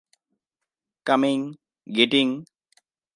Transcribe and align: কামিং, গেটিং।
কামিং, 1.05 1.39
গেটিং। 1.87 2.27